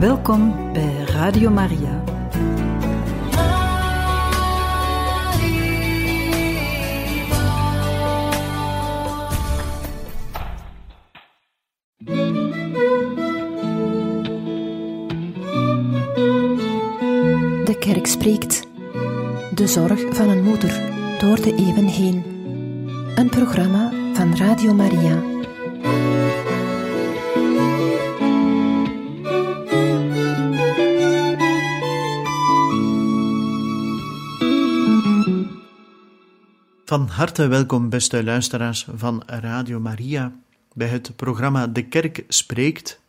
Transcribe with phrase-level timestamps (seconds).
[0.00, 2.04] Welkom bij Radio Maria.
[17.64, 18.66] De kerk spreekt.
[19.54, 20.80] De zorg van een moeder
[21.18, 22.24] door de eeuwen heen.
[23.14, 25.29] Een programma van Radio Maria.
[36.90, 40.32] Van harte welkom, beste luisteraars van Radio Maria,
[40.74, 43.00] bij het programma De Kerk Spreekt.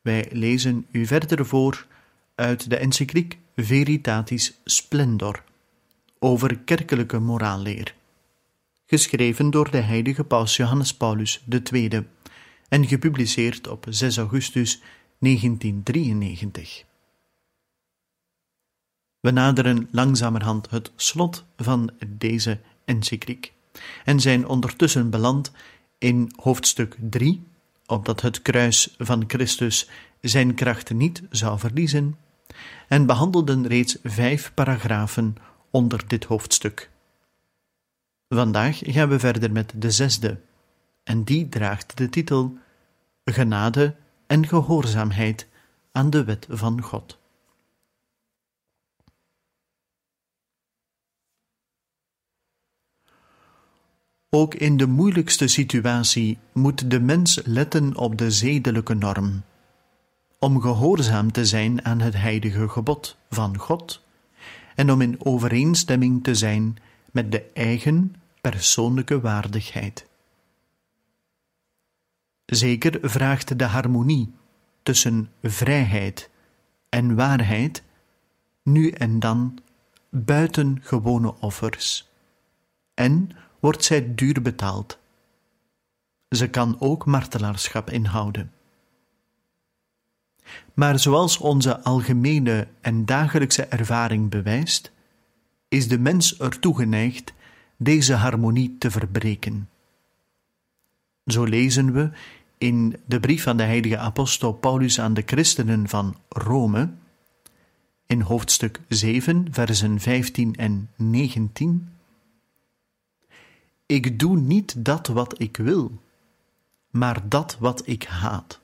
[0.00, 1.86] Wij lezen u verder voor
[2.34, 5.44] uit de encycliek Veritatis Splendor
[6.18, 7.94] over kerkelijke moraalleer,
[8.86, 12.06] geschreven door de heilige paus Johannes Paulus II
[12.68, 14.80] en gepubliceerd op 6 augustus
[15.18, 16.84] 1993.
[19.20, 23.52] We naderen langzamerhand het slot van deze encycliek
[24.04, 25.52] en zijn ondertussen beland
[25.98, 27.46] in hoofdstuk 3,
[27.86, 29.88] opdat het kruis van Christus
[30.20, 32.16] zijn kracht niet zou verliezen,
[32.88, 35.36] en behandelden reeds vijf paragrafen
[35.70, 36.90] onder dit hoofdstuk.
[38.28, 40.40] Vandaag gaan we verder met de zesde,
[41.04, 42.58] en die draagt de titel
[43.24, 43.94] Genade
[44.26, 45.46] en gehoorzaamheid
[45.92, 47.18] aan de wet van God.
[54.34, 59.42] Ook in de moeilijkste situatie moet de mens letten op de zedelijke norm,
[60.38, 64.04] om gehoorzaam te zijn aan het heilige gebod van God
[64.74, 66.76] en om in overeenstemming te zijn
[67.10, 70.06] met de eigen persoonlijke waardigheid.
[72.46, 74.34] Zeker vraagt de harmonie
[74.82, 76.30] tussen vrijheid
[76.88, 77.82] en waarheid
[78.62, 79.58] nu en dan
[80.10, 82.10] buitengewone offers
[82.94, 83.30] en
[83.62, 84.98] wordt zij duur betaald.
[86.28, 88.52] Ze kan ook martelaarschap inhouden.
[90.74, 94.92] Maar zoals onze algemene en dagelijkse ervaring bewijst,
[95.68, 97.32] is de mens ertoe geneigd
[97.76, 99.68] deze harmonie te verbreken.
[101.26, 102.10] Zo lezen we
[102.58, 106.90] in de brief van de heilige apostel Paulus aan de christenen van Rome,
[108.06, 111.88] in hoofdstuk 7, versen 15 en 19.
[113.86, 116.02] Ik doe niet dat wat ik wil,
[116.90, 118.60] maar dat wat ik haat.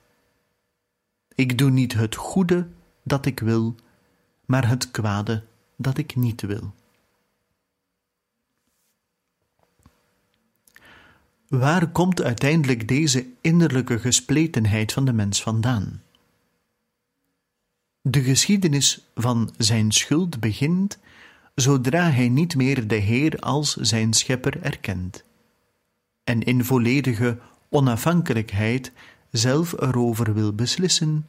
[1.34, 2.68] Ik doe niet het goede
[3.02, 3.74] dat ik wil,
[4.46, 5.44] maar het kwade
[5.76, 6.74] dat ik niet wil.
[11.48, 16.02] Waar komt uiteindelijk deze innerlijke gespletenheid van de mens vandaan?
[18.00, 20.98] De geschiedenis van zijn schuld begint
[21.60, 25.24] zodra hij niet meer de Heer als zijn schepper erkent
[26.24, 27.38] en in volledige
[27.68, 28.92] onafhankelijkheid
[29.30, 31.28] zelf erover wil beslissen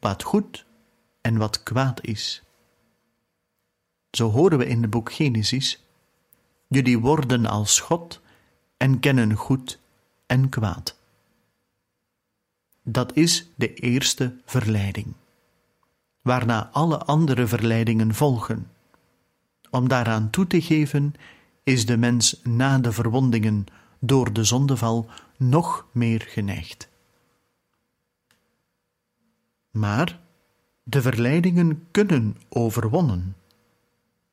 [0.00, 0.64] wat goed
[1.20, 2.42] en wat kwaad is.
[4.10, 5.84] Zo horen we in het boek Genesis:
[6.68, 8.20] Jullie worden als God
[8.76, 9.78] en kennen goed
[10.26, 10.96] en kwaad.
[12.82, 15.14] Dat is de eerste verleiding,
[16.22, 18.70] waarna alle andere verleidingen volgen.
[19.70, 21.14] Om daaraan toe te geven,
[21.62, 23.64] is de mens na de verwondingen
[23.98, 26.88] door de zondeval nog meer geneigd.
[29.70, 30.20] Maar
[30.82, 33.36] de verleidingen kunnen overwonnen.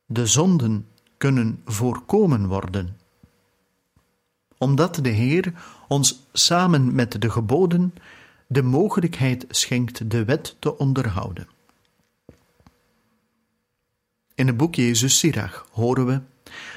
[0.06, 0.86] De zonden
[1.16, 2.96] kunnen voorkomen worden.
[4.58, 5.52] Omdat de Heer
[5.88, 7.94] ons samen met de geboden
[8.46, 11.48] de mogelijkheid schenkt de wet te onderhouden.
[14.36, 16.20] In het boek Jezus Sirach horen we: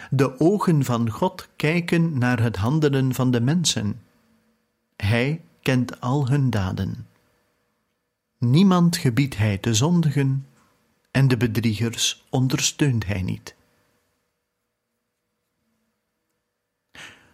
[0.09, 4.01] De ogen van God kijken naar het handelen van de mensen.
[4.95, 7.07] Hij kent al hun daden.
[8.37, 10.47] Niemand gebiedt hij te zondigen,
[11.11, 13.55] en de bedriegers ondersteunt hij niet.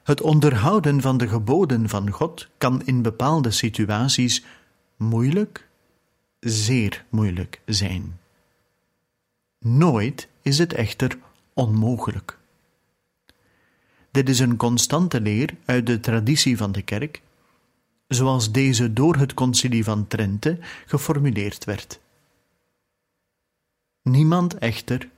[0.04, 4.46] Het onderhouden van de geboden van God kan in bepaalde situaties
[4.96, 5.68] moeilijk,
[6.40, 8.20] zeer moeilijk zijn.
[9.68, 11.18] Nooit is het echter
[11.54, 12.38] onmogelijk.
[14.12, 17.22] Dit is een constante leer uit de traditie van de kerk
[18.08, 22.00] zoals deze door het concilie van Trente geformuleerd werd.
[24.02, 25.10] Niemand echter,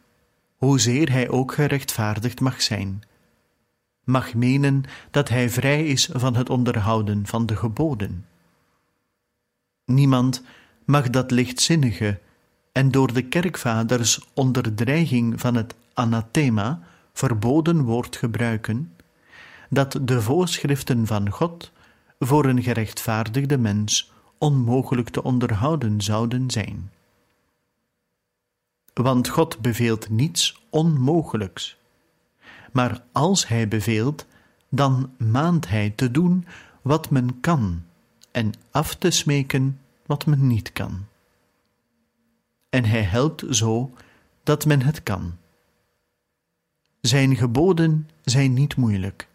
[0.56, 3.04] hoezeer hij ook gerechtvaardigd mag zijn,
[4.04, 8.26] mag menen dat hij vrij is van het onderhouden van de geboden.
[9.86, 10.44] Niemand
[10.86, 12.20] mag dat lichtzinnige
[12.78, 16.80] en door de kerkvaders onder dreiging van het anathema
[17.14, 18.94] verboden woord gebruiken,
[19.70, 21.72] dat de voorschriften van God
[22.20, 26.92] voor een gerechtvaardigde mens onmogelijk te onderhouden zouden zijn.
[28.94, 31.78] Want God beveelt niets onmogelijks.
[32.72, 34.26] Maar als Hij beveelt,
[34.70, 36.46] dan maant Hij te doen
[36.82, 37.84] wat men kan
[38.32, 41.06] en af te smeken wat men niet kan.
[42.70, 43.94] En Hij helpt zo
[44.44, 45.38] dat men het kan.
[47.02, 49.28] Zijn geboden zijn niet moeilijk.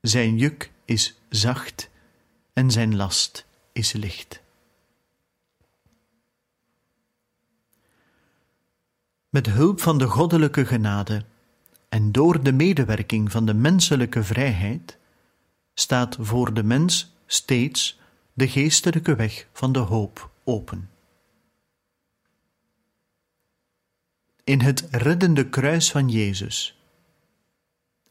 [0.00, 1.90] Zijn juk is zacht
[2.52, 4.40] en zijn last is licht.
[9.28, 11.24] Met hulp van de goddelijke genade
[11.88, 14.98] en door de medewerking van de menselijke vrijheid
[15.74, 18.00] staat voor de mens steeds
[18.32, 20.91] de geestelijke weg van de hoop open.
[24.44, 26.80] In het reddende kruis van Jezus,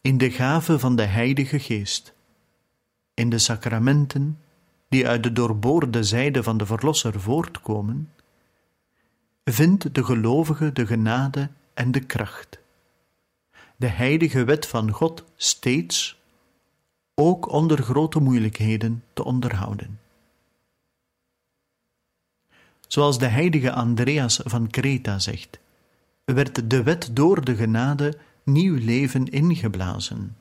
[0.01, 2.13] in de gave van de Heilige Geest,
[3.13, 4.39] in de sacramenten
[4.89, 8.13] die uit de doorboorde zijde van de Verlosser voortkomen,
[9.43, 12.59] vindt de gelovige de genade en de kracht,
[13.75, 16.19] de heilige wet van God steeds,
[17.15, 19.99] ook onder grote moeilijkheden, te onderhouden.
[22.87, 25.59] Zoals de heilige Andreas van Kreta zegt,
[26.33, 30.37] werd de wet door de genade nieuw leven ingeblazen,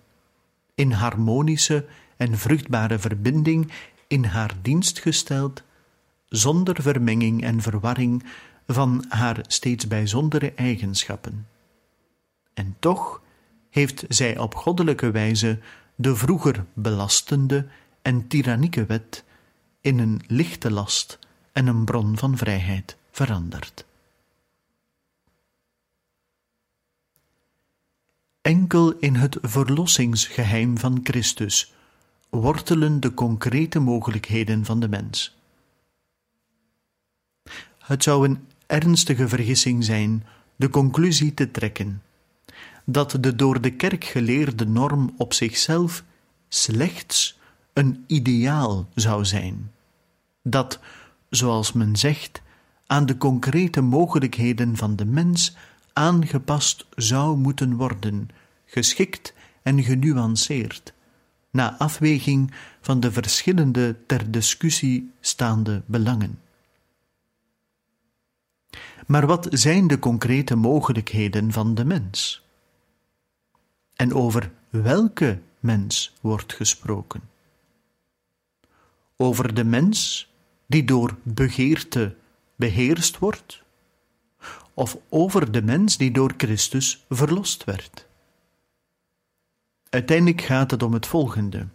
[0.74, 3.72] in harmonische en vruchtbare verbinding
[4.06, 5.62] in haar dienst gesteld,
[6.28, 8.24] zonder vermenging en verwarring
[8.66, 11.46] van haar steeds bijzondere eigenschappen.
[12.54, 13.22] En toch
[13.70, 15.58] heeft zij op goddelijke wijze
[15.94, 17.66] de vroeger belastende
[18.02, 19.24] en tyrannieke wet
[19.80, 21.18] in een lichte last
[21.52, 23.84] en een bron van vrijheid veranderd.
[28.42, 31.74] Enkel in het verlossingsgeheim van Christus
[32.30, 35.36] wortelen de concrete mogelijkheden van de mens.
[37.78, 40.26] Het zou een ernstige vergissing zijn
[40.56, 42.02] de conclusie te trekken
[42.84, 46.04] dat de door de kerk geleerde norm op zichzelf
[46.48, 47.38] slechts
[47.72, 49.72] een ideaal zou zijn,
[50.42, 50.80] dat,
[51.30, 52.42] zoals men zegt,
[52.86, 55.56] aan de concrete mogelijkheden van de mens
[56.00, 58.28] aangepast zou moeten worden,
[58.64, 60.92] geschikt en genuanceerd,
[61.50, 66.40] na afweging van de verschillende ter discussie staande belangen.
[69.06, 72.46] Maar wat zijn de concrete mogelijkheden van de mens?
[73.96, 77.20] En over welke mens wordt gesproken?
[79.16, 80.28] Over de mens
[80.66, 82.16] die door begeerte
[82.56, 83.62] beheerst wordt?
[84.80, 88.06] Of over de mens die door Christus verlost werd?
[89.88, 91.66] Uiteindelijk gaat het om het volgende: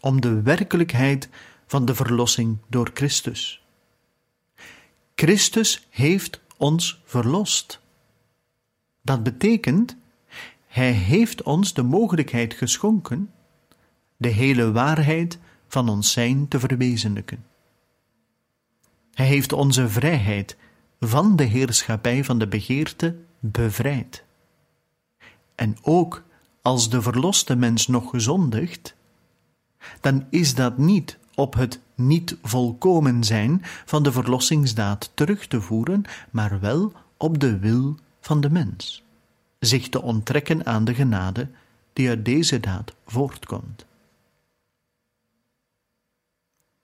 [0.00, 1.28] om de werkelijkheid
[1.66, 3.64] van de verlossing door Christus.
[5.14, 7.80] Christus heeft ons verlost.
[9.02, 9.96] Dat betekent,
[10.66, 13.32] Hij heeft ons de mogelijkheid geschonken
[14.16, 15.38] de hele waarheid
[15.68, 17.44] van ons zijn te verwezenlijken.
[19.14, 20.56] Hij heeft onze vrijheid
[21.08, 24.24] van de heerschappij van de begeerte bevrijd.
[25.54, 26.22] En ook
[26.62, 28.94] als de verloste mens nog gezondigt,
[30.00, 36.04] dan is dat niet op het niet volkomen zijn van de verlossingsdaad terug te voeren,
[36.30, 39.02] maar wel op de wil van de mens,
[39.58, 41.48] zich te onttrekken aan de genade
[41.92, 43.86] die uit deze daad voortkomt.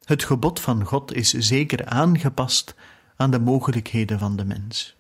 [0.05, 2.75] Het gebod van God is zeker aangepast
[3.21, 4.97] aan de mogelijkheden van de mens.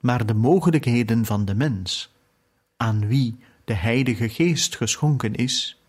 [0.00, 2.14] Maar de mogelijkheden van de mens,
[2.76, 5.80] aan wie de Heilige Geest geschonken is,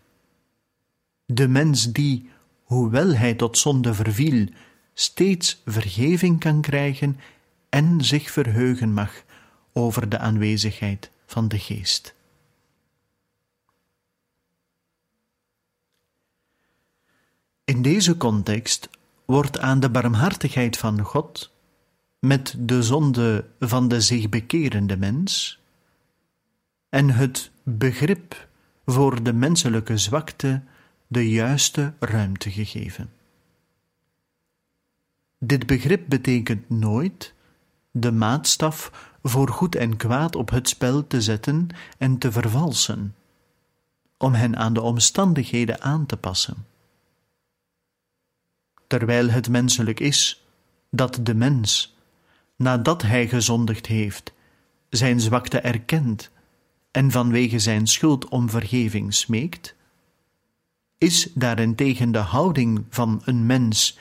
[1.26, 2.30] de mens die,
[2.62, 4.48] hoewel hij tot zonde verviel,
[4.94, 7.20] steeds vergeving kan krijgen
[7.68, 9.22] en zich verheugen mag
[9.72, 12.14] over de aanwezigheid van de Geest.
[17.64, 18.88] In deze context
[19.30, 21.52] wordt aan de barmhartigheid van God
[22.18, 25.58] met de zonde van de zich bekerende mens
[26.88, 28.48] en het begrip
[28.86, 30.62] voor de menselijke zwakte
[31.06, 33.10] de juiste ruimte gegeven.
[35.38, 37.34] Dit begrip betekent nooit
[37.90, 38.92] de maatstaf
[39.22, 41.68] voor goed en kwaad op het spel te zetten
[41.98, 43.14] en te vervalsen,
[44.16, 46.66] om hen aan de omstandigheden aan te passen.
[48.88, 50.46] Terwijl het menselijk is
[50.90, 51.96] dat de mens,
[52.56, 54.32] nadat hij gezondigd heeft,
[54.88, 56.30] zijn zwakte erkent
[56.90, 59.74] en vanwege zijn schuld om vergeving smeekt?
[60.98, 63.98] Is daarentegen de houding van een mens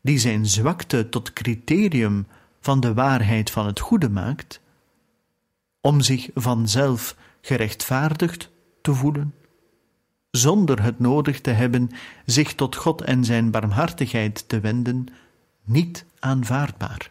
[0.00, 2.26] die zijn zwakte tot criterium
[2.60, 4.60] van de waarheid van het goede maakt,
[5.80, 9.34] om zich vanzelf gerechtvaardigd te voelen,
[10.32, 11.90] zonder het nodig te hebben
[12.26, 15.06] zich tot God en zijn barmhartigheid te wenden,
[15.64, 17.10] niet aanvaardbaar.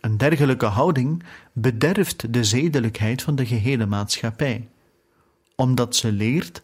[0.00, 4.68] Een dergelijke houding bederft de zedelijkheid van de gehele maatschappij,
[5.54, 6.62] omdat ze leert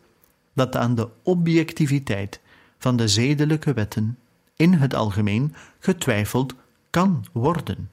[0.55, 2.41] dat aan de objectiviteit
[2.79, 4.19] van de zedelijke wetten
[4.57, 6.55] in het algemeen getwijfeld
[6.91, 7.91] kan worden.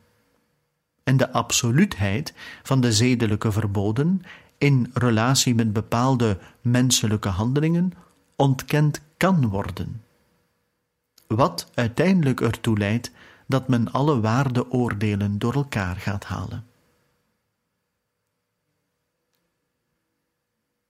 [1.03, 2.33] En de absoluutheid
[2.63, 4.21] van de zedelijke verboden
[4.57, 7.91] in relatie met bepaalde menselijke handelingen
[8.35, 10.03] ontkend kan worden.
[11.27, 13.11] Wat uiteindelijk ertoe leidt
[13.47, 16.65] dat men alle waardeoordelen door elkaar gaat halen.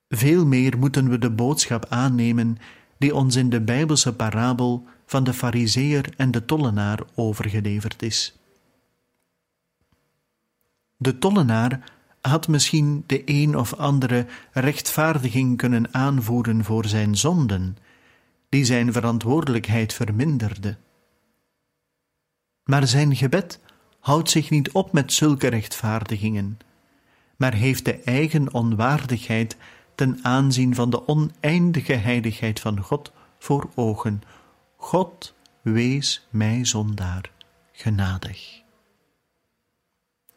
[0.09, 2.57] Veel meer moeten we de boodschap aannemen
[2.97, 8.37] die ons in de Bijbelse parabel van de Fariseer en de tollenaar overgeleverd is.
[10.97, 11.96] De tollenaar
[12.27, 17.77] had misschien de een of andere rechtvaardiging kunnen aanvoeren voor zijn zonden,
[18.49, 20.77] die zijn verantwoordelijkheid verminderde.
[22.63, 23.59] Maar zijn gebed
[23.99, 26.59] houdt zich niet op met zulke rechtvaardigingen,
[27.35, 29.57] maar heeft de eigen onwaardigheid
[29.95, 34.21] ten aanzien van de oneindige heiligheid van God voor ogen.
[34.75, 37.31] God, wees mij zondaar
[37.71, 38.61] genadig.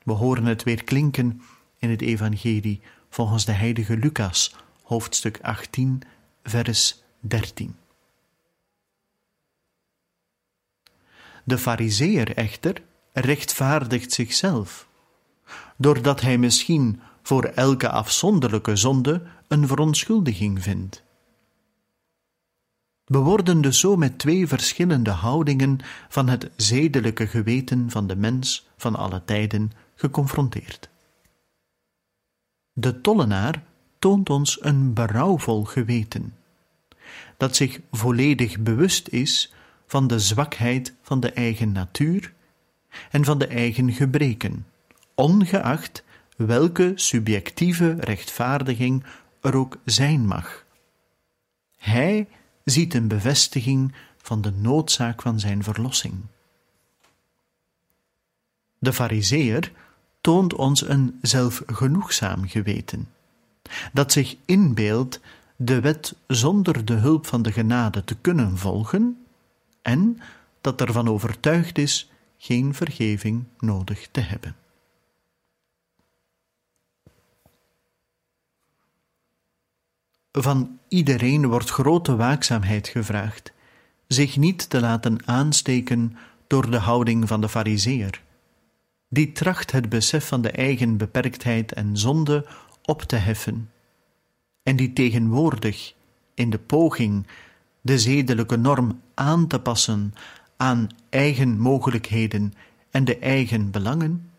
[0.02, 1.42] We horen het weer klinken
[1.80, 6.02] in het Evangelie volgens de heilige Lucas, hoofdstuk 18,
[6.42, 7.76] vers 13.
[11.44, 12.82] De Fariseer echter
[13.12, 14.88] rechtvaardigt zichzelf,
[15.76, 21.02] doordat hij misschien voor elke afzonderlijke zonde een verontschuldiging vindt.
[23.04, 28.68] We worden dus zo met twee verschillende houdingen van het zedelijke geweten van de mens
[28.76, 30.89] van alle tijden geconfronteerd.
[32.80, 33.62] De tollenaar
[33.98, 36.34] toont ons een berouwvol geweten,
[37.36, 39.52] dat zich volledig bewust is
[39.86, 42.32] van de zwakheid van de eigen natuur
[43.10, 44.66] en van de eigen gebreken,
[45.14, 46.04] ongeacht
[46.36, 49.04] welke subjectieve rechtvaardiging
[49.40, 50.64] er ook zijn mag.
[51.76, 52.28] Hij
[52.64, 56.14] ziet een bevestiging van de noodzaak van zijn verlossing.
[58.78, 59.72] De Fariseer
[60.20, 63.08] toont ons een zelfgenoegzaam geweten,
[63.92, 65.20] dat zich inbeeldt
[65.56, 69.24] de wet zonder de hulp van de genade te kunnen volgen
[69.82, 70.20] en
[70.60, 74.56] dat ervan overtuigd is geen vergeving nodig te hebben.
[80.32, 83.52] Van iedereen wordt grote waakzaamheid gevraagd,
[84.06, 88.22] zich niet te laten aansteken door de houding van de Fariseer,
[89.12, 92.46] die tracht het besef van de eigen beperktheid en zonde
[92.82, 93.70] op te heffen,
[94.62, 95.94] en die tegenwoordig
[96.34, 97.26] in de poging
[97.80, 100.14] de zedelijke norm aan te passen
[100.56, 102.52] aan eigen mogelijkheden
[102.90, 104.30] en de eigen belangen,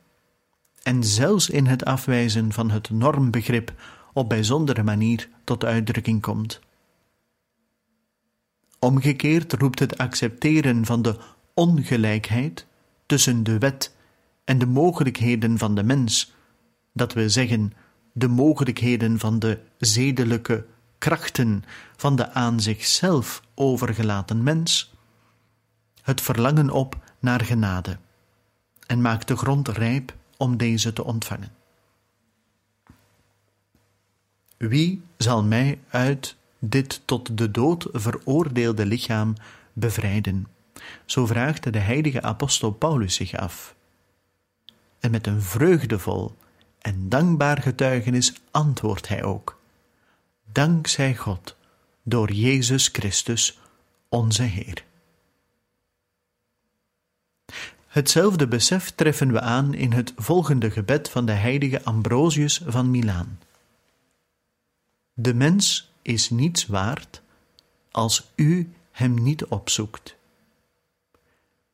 [0.84, 3.74] en zelfs in het afwijzen van het normbegrip
[4.14, 6.60] op bijzondere manier tot uitdrukking komt.
[8.80, 11.18] Omgekeerd roept het accepteren van de
[11.54, 12.66] ongelijkheid
[13.06, 13.96] tussen de wet
[14.44, 16.34] en de mogelijkheden van de mens,
[16.94, 17.74] dat we zeggen
[18.14, 20.66] de mogelijkheden van de zedelijke
[20.98, 21.64] krachten
[21.96, 24.94] van de aan zichzelf overgelaten mens,
[26.02, 27.98] het verlangen op naar genade
[28.88, 31.52] en maakt de grond rijp om deze te ontvangen.
[34.58, 39.34] Wie zal mij uit dit tot de dood veroordeelde lichaam
[39.74, 40.48] bevrijden?
[41.06, 43.76] Zo vraagt de heilige apostel Paulus zich af.
[45.02, 46.36] En met een vreugdevol
[46.80, 49.60] en dankbaar getuigenis antwoordt hij ook:
[50.52, 51.56] Dank zij God
[52.04, 53.60] door Jezus Christus,
[54.10, 54.84] onze Heer.
[57.88, 63.40] Hetzelfde besef treffen we aan in het volgende gebed van de heilige Ambrosius van Milaan.
[65.14, 67.22] De mens is niets waard
[67.92, 70.16] als u hem niet opzoekt.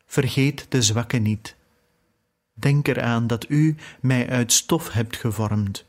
[0.05, 1.56] Vergeet de zwakke niet.
[2.59, 5.85] Denk eraan dat u mij uit stof hebt gevormd.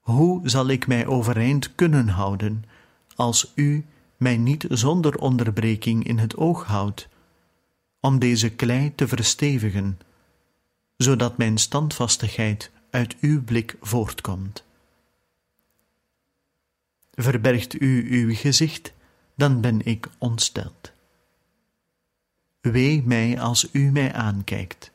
[0.00, 2.64] Hoe zal ik mij overeind kunnen houden
[3.14, 3.84] als u
[4.16, 7.08] mij niet zonder onderbreking in het oog houdt,
[8.00, 9.98] om deze klei te verstevigen,
[10.96, 14.64] zodat mijn standvastigheid uit uw blik voortkomt.
[17.10, 18.92] Verbergt u uw gezicht,
[19.34, 20.92] dan ben ik ontsteld.
[22.60, 24.92] Wee mij als u mij aankijkt.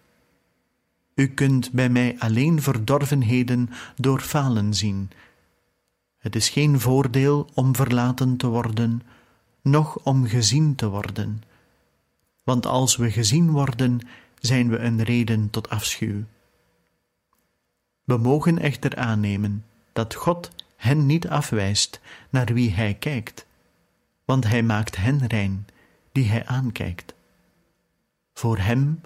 [1.20, 5.12] U kunt bij mij alleen verdorvenheden door falen zien.
[6.18, 9.02] Het is geen voordeel om verlaten te worden,
[9.62, 11.44] noch om gezien te worden.
[12.44, 14.00] Want als we gezien worden,
[14.40, 16.24] zijn we een reden tot afschuw.
[18.04, 22.00] We mogen echter aannemen dat God hen niet afwijst
[22.30, 23.46] naar wie Hij kijkt,
[24.26, 25.68] want Hij maakt hen rein
[26.12, 27.14] die Hij aankijkt.
[28.34, 29.02] Voor Hem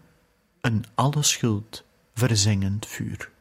[0.62, 3.33] een alle schuld verzengend vuur.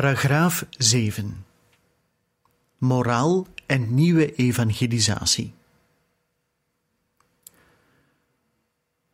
[0.00, 1.44] Paragraaf 7
[2.78, 5.52] Moraal en nieuwe evangelisatie.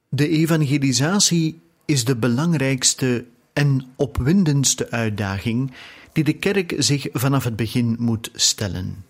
[0.08, 5.72] De evangelisatie is de belangrijkste en opwindendste uitdaging
[6.12, 9.04] die de kerk zich vanaf het begin moet stellen.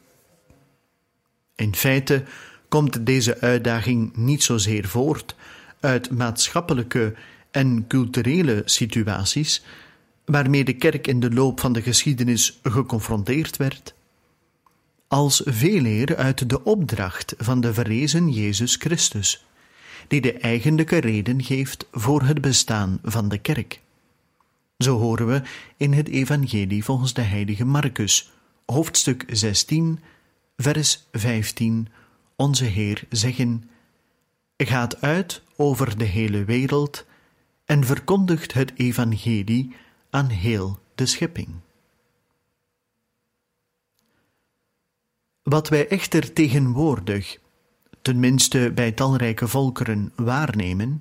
[1.55, 2.25] In feite
[2.69, 5.35] komt deze uitdaging niet zozeer voort
[5.81, 7.15] uit maatschappelijke
[7.51, 9.63] en culturele situaties
[10.27, 13.95] waarmee de kerk in de loop van de geschiedenis geconfronteerd werd,
[15.09, 19.47] als veel eer uit de opdracht van de verrezen Jezus Christus,
[20.09, 23.81] die de eigenlijke reden geeft voor het bestaan van de kerk.
[24.79, 25.43] Zo horen we
[25.77, 28.33] in het Evangelie volgens de heilige Marcus,
[28.67, 30.01] hoofdstuk 16,
[30.57, 31.89] vers 15,
[32.37, 33.71] onze Heer zeggen:
[34.57, 37.05] Gaat uit over de hele wereld
[37.65, 39.75] en verkondigt het Evangelie
[40.17, 41.49] aan heel de schepping.
[45.43, 47.39] Wat wij echter tegenwoordig,
[48.03, 51.01] tenminste bij talrijke volkeren, waarnemen,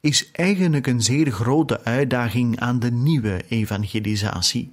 [0.00, 4.72] is eigenlijk een zeer grote uitdaging aan de nieuwe evangelisatie.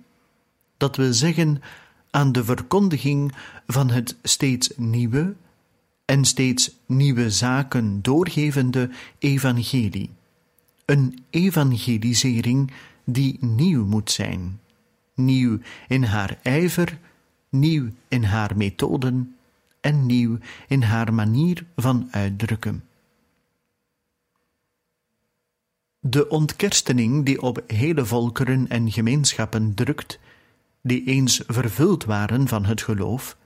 [0.77, 1.61] Dat wil zeggen
[2.09, 3.35] aan de verkondiging
[3.67, 5.35] van het steeds nieuwe
[6.05, 8.89] en steeds nieuwe zaken doorgevende
[9.19, 10.09] evangelie.
[10.85, 12.71] Een evangelisering
[13.03, 14.59] die nieuw moet zijn.
[15.15, 16.99] Nieuw in haar ijver,
[17.49, 19.35] nieuw in haar methoden
[19.81, 20.37] en nieuw
[20.67, 22.83] in haar manier van uitdrukken.
[25.99, 30.19] De ontkerstening die op hele volkeren en gemeenschappen drukt,
[30.81, 33.37] die eens vervuld waren van het geloof,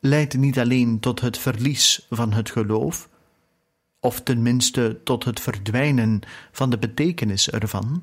[0.00, 3.08] leidt niet alleen tot het verlies van het geloof,
[4.00, 6.20] of tenminste tot het verdwijnen
[6.52, 8.02] van de betekenis ervan,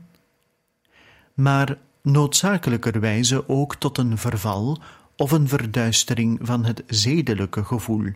[1.42, 4.82] maar noodzakelijkerwijze ook tot een verval
[5.16, 8.12] of een verduistering van het zedelijke gevoel.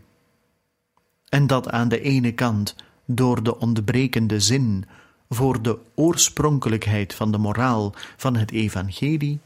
[1.29, 4.85] En dat aan de ene kant door de ontbrekende zin
[5.29, 9.39] voor de oorspronkelijkheid van de moraal van het evangelie,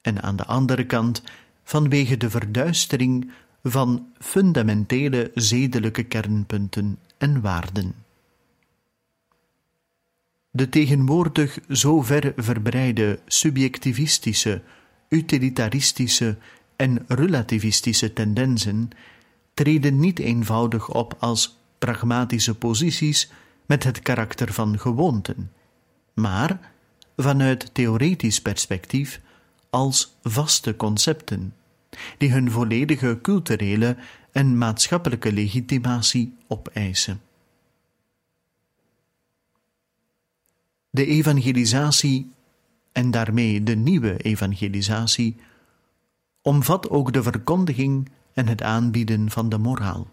[0.00, 1.22] en aan de andere kant
[1.64, 7.94] vanwege de verduistering van fundamentele zedelijke kernpunten en waarden.
[10.50, 14.62] De tegenwoordig zo ver verbreide subjectivistische,
[15.08, 16.38] utilitaristische
[16.76, 18.90] en relativistische tendensen
[19.54, 23.30] treden niet eenvoudig op als pragmatische posities
[23.66, 25.52] met het karakter van gewoonten,
[26.14, 26.72] maar
[27.16, 29.20] vanuit theoretisch perspectief
[29.70, 31.54] als vaste concepten,
[32.18, 33.96] die hun volledige culturele
[34.32, 37.20] en maatschappelijke legitimatie opeisen.
[40.90, 42.32] De evangelisatie
[42.92, 45.36] en daarmee de nieuwe evangelisatie
[46.42, 50.08] omvat ook de verkondiging en het aanbieden van de moraal.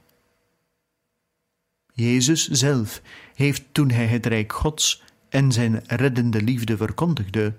[1.94, 3.02] Jezus zelf
[3.34, 7.56] heeft toen hij het Rijk Gods en zijn reddende liefde verkondigde,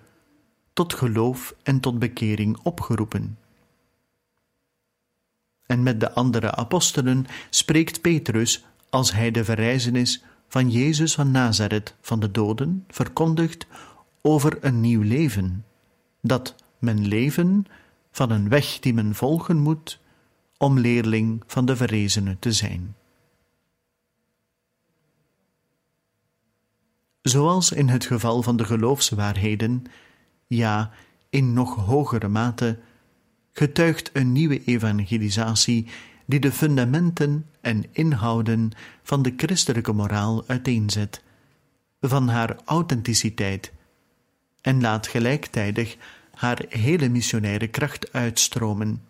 [0.73, 3.39] tot geloof en tot bekering opgeroepen.
[5.67, 11.95] En met de andere apostelen spreekt Petrus als hij de verrijzenis van Jezus van Nazareth
[12.01, 13.67] van de doden verkondigt
[14.23, 15.65] over een nieuw leven,
[16.23, 17.67] dat men leven
[18.11, 20.01] van een weg die men volgen moet
[20.57, 22.97] om leerling van de verrezene te zijn.
[27.23, 29.83] Zoals in het geval van de geloofswaarheden,
[30.47, 30.91] ja,
[31.31, 32.79] in nog hogere mate,
[33.53, 35.87] getuigt een nieuwe evangelisatie
[36.27, 38.71] die de fundamenten en inhouden
[39.03, 41.23] van de christelijke moraal uiteenzet,
[42.01, 43.73] van haar authenticiteit,
[44.61, 45.97] en laat gelijktijdig
[46.35, 49.03] haar hele missionaire kracht uitstromen.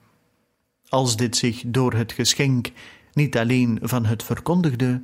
[0.89, 2.71] Als dit zich door het geschenk
[3.13, 5.03] niet alleen van het verkondigde,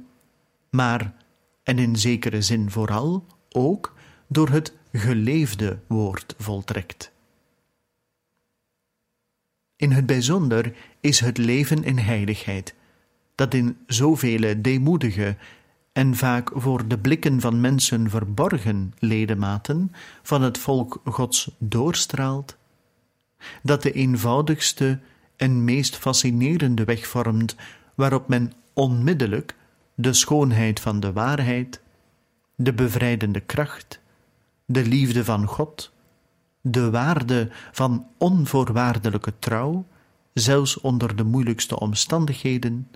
[0.71, 1.15] maar,
[1.63, 3.95] en in zekere zin vooral, ook
[4.29, 7.13] door het geleefde woord voltrekt.
[9.77, 12.75] In het bijzonder is het leven in heiligheid,
[13.35, 15.37] dat in zoveel deemoedige
[15.93, 19.93] en vaak voor de blikken van mensen verborgen ledematen
[20.23, 22.57] van het volk Gods doorstraalt,
[23.63, 25.01] dat de eenvoudigste
[25.37, 27.57] en meest fascinerende weg vormt
[27.95, 29.57] waarop men onmiddellijk
[29.95, 31.81] de schoonheid van de waarheid,
[32.55, 34.01] de bevrijdende kracht,
[34.65, 35.93] de liefde van God,
[36.61, 39.87] de waarde van onvoorwaardelijke trouw,
[40.33, 42.89] zelfs onder de moeilijkste omstandigheden,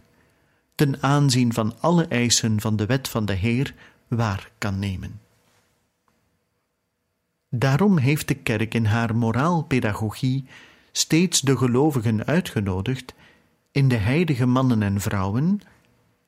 [0.78, 3.74] ten aanzien van alle eisen van de wet van de Heer
[4.08, 5.20] waar kan nemen.
[7.48, 10.44] Daarom heeft de kerk in haar moraalpedagogie
[10.92, 13.14] steeds de gelovigen uitgenodigd
[13.72, 15.60] in de heilige mannen en vrouwen,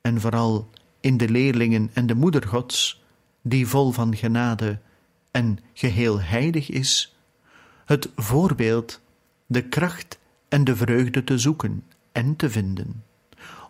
[0.01, 3.03] en vooral in de leerlingen en de moeder Gods,
[3.43, 4.79] die vol van genade
[5.31, 7.17] en geheel heilig is,
[7.85, 9.01] het voorbeeld,
[9.47, 13.05] de kracht en de vreugde te zoeken en te vinden,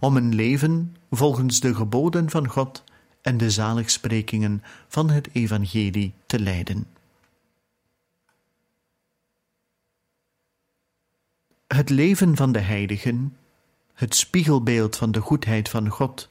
[0.00, 2.84] om een leven volgens de geboden van God
[3.22, 6.86] en de zaligsprekingen van het Evangelie te leiden.
[11.66, 13.36] Het leven van de heiligen,
[13.94, 16.28] het spiegelbeeld van de goedheid van God,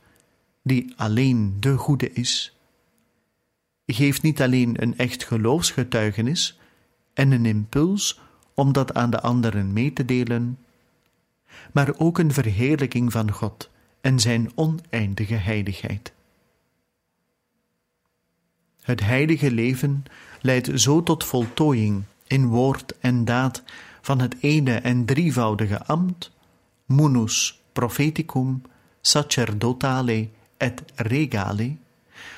[0.64, 2.58] die alleen de goede is,
[3.86, 6.60] geeft niet alleen een echt geloofsgetuigenis
[7.14, 8.20] en een impuls
[8.54, 10.58] om dat aan de anderen mee te delen,
[11.72, 13.70] maar ook een verheerlijking van God
[14.02, 16.14] en zijn oneindige heiligheid.
[18.82, 20.04] Het heilige leven
[20.42, 23.64] leidt zo tot voltooiing in woord en daad
[24.02, 26.32] van het ene en drievoudige ambt,
[26.86, 28.62] munus propheticum
[29.02, 31.76] sacerdotale et regale,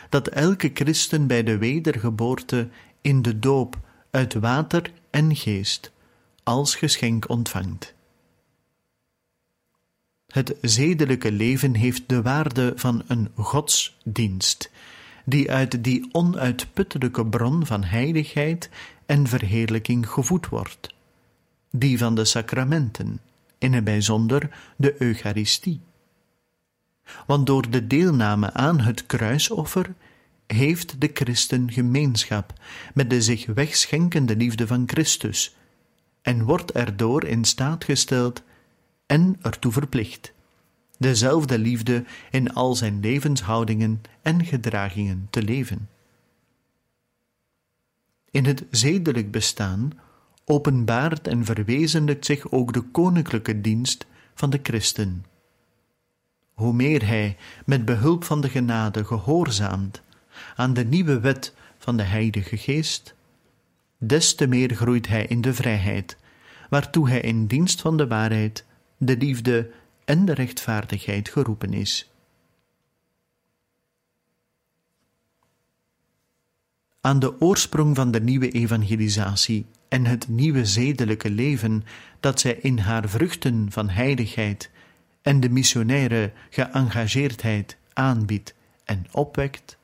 [0.09, 2.69] dat elke christen bij de wedergeboorte
[3.01, 3.77] in de doop
[4.11, 5.91] uit water en geest
[6.43, 7.93] als geschenk ontvangt.
[10.31, 14.71] Het zedelijke leven heeft de waarde van een godsdienst,
[15.25, 18.69] die uit die onuitputtelijke bron van heiligheid
[19.05, 20.95] en verheerlijking gevoed wordt,
[21.71, 23.19] die van de sacramenten
[23.57, 25.79] in het bijzonder de Eucharistie.
[27.27, 29.93] Want door de deelname aan het kruisoffer
[30.47, 32.53] heeft de christen gemeenschap
[32.93, 35.55] met de zich wegschenkende liefde van Christus
[36.21, 38.43] en wordt erdoor in staat gesteld
[39.11, 40.33] en ertoe verplicht
[40.97, 45.89] dezelfde liefde in al zijn levenshoudingen en gedragingen te leven.
[48.31, 49.91] In het zedelijk bestaan
[50.45, 55.25] openbaart en verwezenlijkt zich ook de koninklijke dienst van de christen.
[56.53, 60.01] Hoe meer hij met behulp van de genade gehoorzaamt
[60.55, 63.15] aan de nieuwe wet van de Heilige Geest,
[63.97, 66.17] des te meer groeit hij in de vrijheid,
[66.69, 68.65] waartoe hij in dienst van de waarheid,
[69.03, 69.71] de liefde
[70.05, 72.11] en de rechtvaardigheid geroepen is.
[77.01, 81.83] Aan de oorsprong van de nieuwe evangelisatie en het nieuwe zedelijke leven
[82.19, 84.69] dat zij in haar vruchten van heiligheid
[85.21, 89.77] en de missionaire geëngageerdheid aanbiedt en opwekt,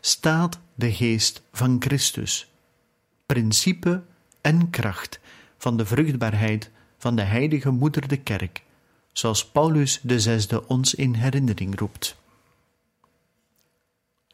[0.00, 2.52] staat de geest van Christus,
[3.26, 4.02] principe
[4.40, 5.20] en kracht
[5.58, 6.70] van de vruchtbaarheid
[7.02, 8.62] van de heilige moeder de kerk,
[9.12, 12.16] zoals Paulus de zesde ons in herinnering roept.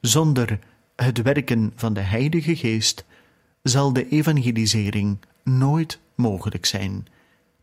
[0.00, 0.58] Zonder
[0.96, 3.04] het werken van de Heilige Geest
[3.62, 7.06] zal de evangelisering nooit mogelijk zijn.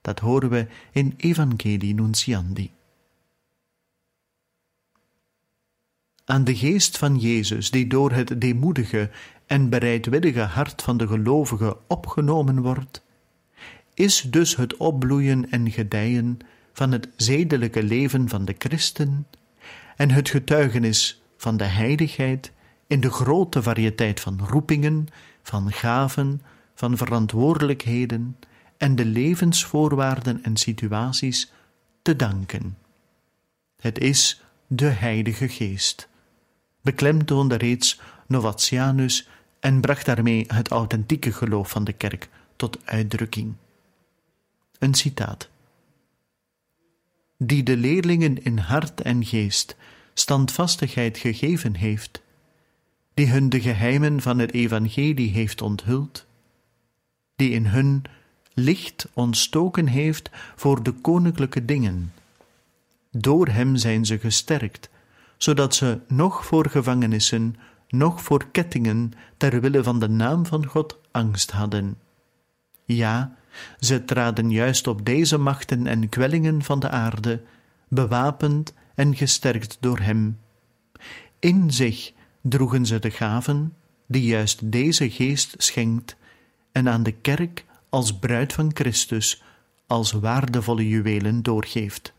[0.01, 2.71] Dat horen we in Evangelii Nunciandi.
[6.25, 9.09] Aan de geest van Jezus, die door het deemoedige
[9.45, 13.04] en bereidwillige hart van de gelovige opgenomen wordt,
[13.95, 16.37] is dus het opbloeien en gedijen
[16.73, 19.27] van het zedelijke leven van de christen
[19.95, 22.51] en het getuigenis van de heiligheid
[22.87, 25.07] in de grote variëteit van roepingen,
[25.43, 26.41] van gaven,
[26.75, 28.37] van verantwoordelijkheden
[28.77, 31.51] en de levensvoorwaarden en situaties
[32.01, 32.77] te danken.
[33.79, 36.07] Het is de Heilige Geest.
[36.81, 39.27] Beklemtoonde reeds Novatianus
[39.59, 43.53] en bracht daarmee het authentieke geloof van de kerk tot uitdrukking.
[44.79, 45.49] Een citaat
[47.37, 49.75] die de leerlingen in hart en geest
[50.13, 52.21] standvastigheid gegeven heeft,
[53.13, 56.25] die hun de geheimen van het evangelie heeft onthuld,
[57.35, 58.03] die in hun
[58.53, 62.13] licht ontstoken heeft voor de koninklijke dingen.
[63.11, 64.89] Door hem zijn ze gesterkt,
[65.37, 67.55] zodat ze nog voor gevangenissen,
[67.89, 71.97] nog voor kettingen, ter wille van de naam van God angst hadden.
[72.85, 73.35] Ja,
[73.79, 77.41] ze traden juist op deze machten en kwellingen van de aarde,
[77.87, 80.39] bewapend en gesterkt door hem.
[81.39, 83.73] In zich droegen ze de gaven
[84.07, 86.15] die juist deze geest schenkt
[86.71, 89.43] en aan de kerk als bruid van Christus
[89.87, 92.13] als waardevolle juwelen doorgeeft.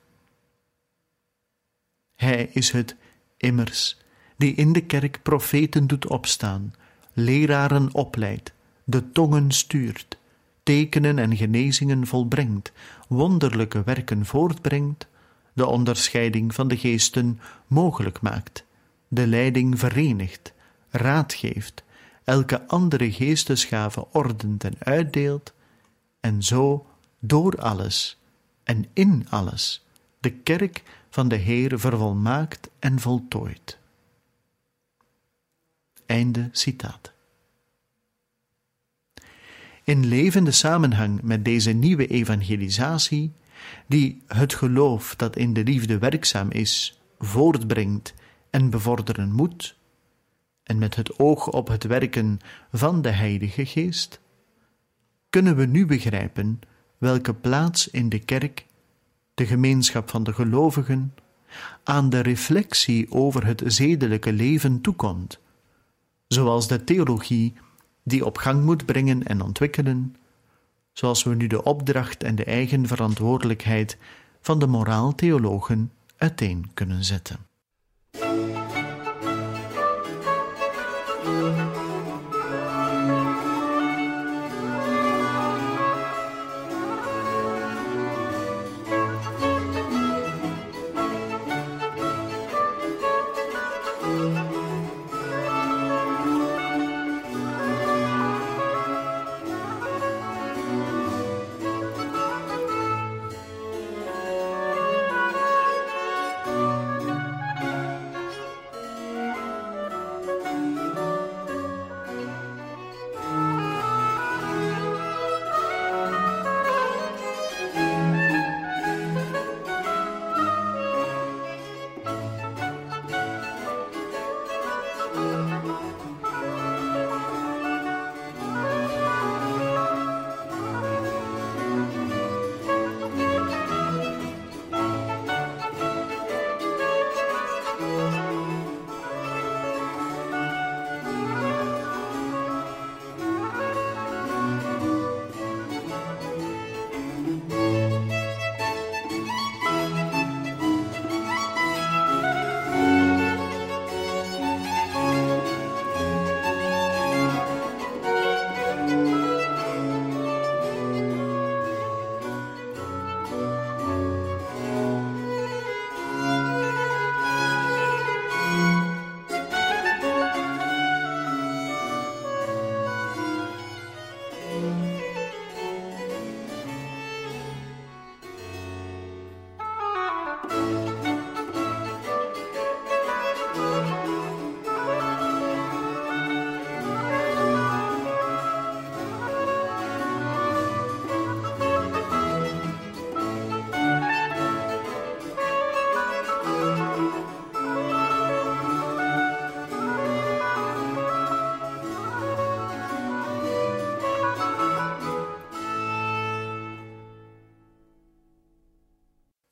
[2.14, 2.96] Hij is het,
[3.36, 3.96] immers,
[4.36, 6.74] die in de kerk profeten doet opstaan,
[7.12, 8.52] leraren opleidt,
[8.84, 10.18] de tongen stuurt,
[10.66, 12.72] tekenen en genezingen volbrengt,
[13.08, 15.06] wonderlijke werken voortbrengt,
[15.52, 18.64] de onderscheiding van de geesten mogelijk maakt,
[19.08, 20.52] de leiding verenigt,
[20.90, 21.84] raad geeft,
[22.24, 25.52] elke andere geestesgave ordent en uitdeelt,
[26.20, 26.86] en zo
[27.18, 28.18] door alles
[28.64, 29.84] en in alles
[30.18, 33.78] de kerk van de Heer vervolmaakt en voltooid.
[36.06, 37.15] Einde citaat.
[39.86, 43.32] In levende samenhang met deze nieuwe evangelisatie,
[43.86, 48.14] die het geloof dat in de liefde werkzaam is, voortbrengt
[48.50, 49.76] en bevorderen moet,
[50.62, 52.38] en met het oog op het werken
[52.72, 54.20] van de Heilige Geest,
[55.30, 56.60] kunnen we nu begrijpen
[56.98, 58.66] welke plaats in de kerk,
[59.34, 61.14] de gemeenschap van de gelovigen,
[61.84, 65.40] aan de reflectie over het zedelijke leven toekomt,
[66.26, 67.54] zoals de theologie
[68.06, 70.16] die op gang moet brengen en ontwikkelen,
[70.92, 73.98] zoals we nu de opdracht en de eigen verantwoordelijkheid
[74.40, 77.45] van de moraaltheologen uiteen kunnen zetten.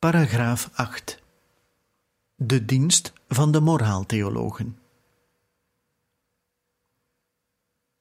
[0.05, 1.23] Paragraaf 8.
[2.37, 4.79] De dienst van de moraaltheologen.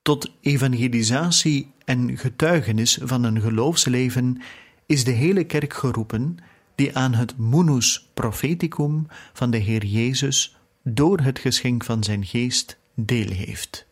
[0.02, 4.42] Tot evangelisatie en getuigenis van een geloofsleven
[4.86, 6.38] is de hele kerk geroepen
[6.76, 12.80] die aan het munus propheticum van de Heer Jezus door het geschenk van zijn geest
[12.94, 13.88] deel heeft.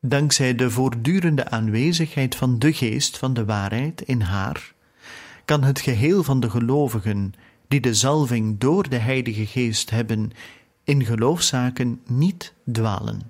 [0.00, 4.74] Dankzij de voortdurende aanwezigheid van de geest van de waarheid in haar
[5.46, 7.34] kan het geheel van de gelovigen
[7.68, 10.30] die de zalving door de Heilige Geest hebben
[10.84, 13.20] in geloofszaken niet dwalen.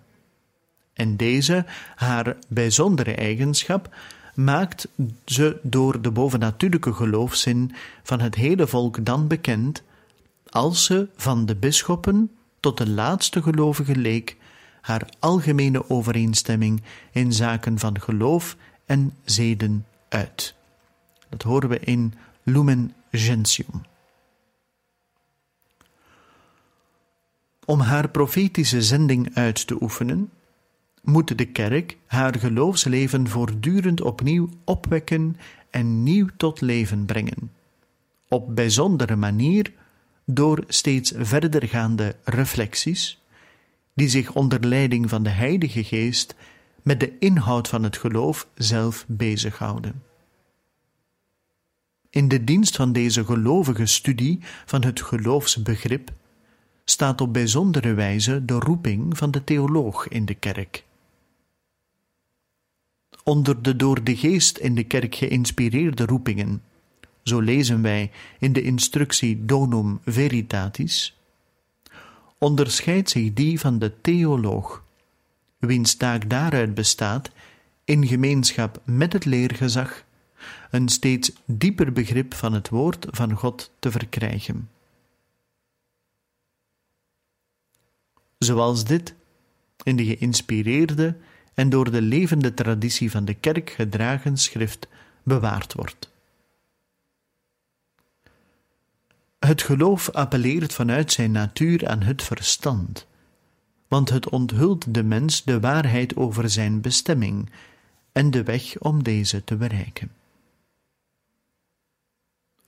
[0.93, 3.95] En deze, haar bijzondere eigenschap,
[4.35, 4.89] maakt
[5.25, 9.83] ze door de bovennatuurlijke geloofszin van het hele volk dan bekend,
[10.49, 14.37] als ze van de bisschoppen tot de laatste gelovige leek
[14.81, 20.56] haar algemene overeenstemming in zaken van geloof en zeden uit.
[21.37, 23.83] Dat horen we in Lumen Gentium.
[27.65, 30.31] Om haar profetische zending uit te oefenen,
[31.03, 35.37] moet de kerk haar geloofsleven voortdurend opnieuw opwekken
[35.71, 37.53] en nieuw tot leven brengen.
[38.29, 39.73] Op bijzondere manier
[40.25, 43.23] door steeds verdergaande reflecties,
[43.95, 46.35] die zich onder leiding van de Heilige Geest
[46.83, 50.03] met de inhoud van het geloof zelf bezighouden.
[52.17, 56.11] In de dienst van deze gelovige studie van het geloofsbegrip
[56.85, 60.85] staat op bijzondere wijze de roeping van de theoloog in de kerk.
[63.25, 66.63] Onder de door de geest in de kerk geïnspireerde roepingen,
[67.23, 71.19] zo lezen wij in de instructie Donum Veritatis,
[72.39, 74.85] onderscheidt zich die van de theoloog,
[75.59, 77.31] wiens taak daaruit bestaat
[77.85, 80.05] in gemeenschap met het leergezag
[80.71, 84.71] een steeds dieper begrip van het woord van God te verkrijgen.
[88.39, 89.15] Zoals dit
[89.83, 91.17] in de geïnspireerde
[91.55, 94.89] en door de levende traditie van de kerk gedragen schrift
[95.23, 96.11] bewaard wordt.
[99.39, 103.07] Het geloof appelleert vanuit zijn natuur aan het verstand,
[103.89, 107.51] want het onthult de mens de waarheid over zijn bestemming
[108.13, 110.11] en de weg om deze te bereiken.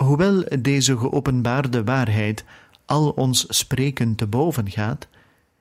[0.05, 2.45] Hoewel deze geopenbaarde waarheid
[2.85, 5.09] al ons spreken te boven gaat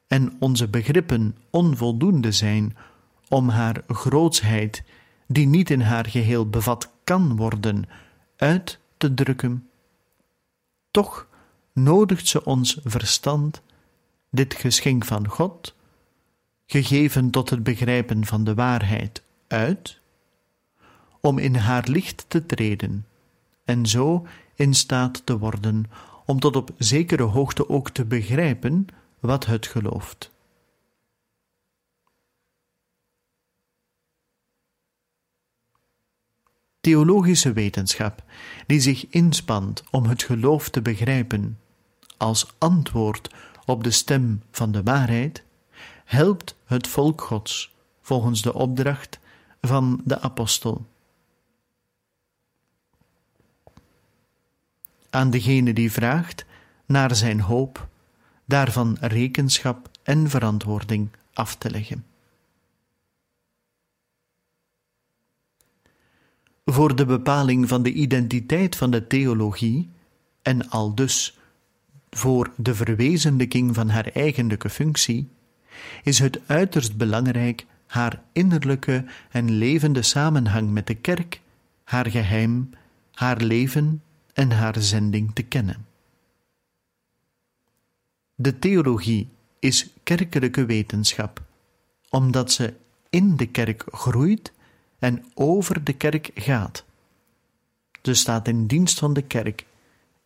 [0.08, 2.77] en onze begrippen onvoldoende zijn
[3.27, 4.83] om haar grootsheid,
[5.27, 7.90] die niet in haar geheel bevat kan worden,
[8.35, 9.69] uit te drukken,
[10.92, 11.27] toch
[11.73, 13.62] nodigt ze ons verstand,
[14.31, 15.75] dit geschenk van God,
[16.65, 20.00] gegeven tot het begrijpen van de waarheid, uit,
[21.21, 23.06] om in haar licht te treden
[23.68, 25.86] en zo in staat te worden
[26.26, 28.88] om tot op zekere hoogte ook te begrijpen
[29.20, 30.32] wat het gelooft.
[36.80, 38.24] Theologische wetenschap,
[38.68, 41.60] die zich inspant om het geloof te begrijpen
[42.18, 43.30] als antwoord
[43.65, 45.44] op de stem van de waarheid,
[46.06, 49.20] helpt het volk Gods volgens de opdracht
[49.62, 50.86] van de apostel.
[55.10, 56.45] Aan degene die vraagt
[56.85, 57.87] naar zijn hoop,
[58.45, 62.05] daarvan rekenschap en verantwoording af te leggen.
[66.65, 69.89] Voor de bepaling van de identiteit van de theologie
[70.41, 71.37] en al dus
[72.10, 75.29] voor de verwezenlijking van haar eigenlijke functie,
[76.03, 81.41] is het uiterst belangrijk haar innerlijke en levende samenhang met de kerk,
[81.83, 82.69] haar geheim,
[83.13, 84.01] haar leven
[84.38, 85.85] en haar zending te kennen.
[88.35, 89.29] De theologie
[89.60, 91.42] is kerkelijke wetenschap,
[92.10, 92.73] omdat ze
[93.10, 94.52] in de kerk groeit
[95.00, 96.85] en over de kerk gaat.
[98.02, 99.65] Ze staat in dienst van de kerk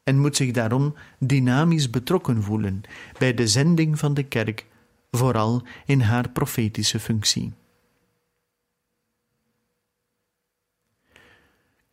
[0.03, 2.81] en moet zich daarom dynamisch betrokken voelen
[3.17, 4.65] bij de zending van de kerk,
[5.11, 7.53] vooral in haar profetische functie.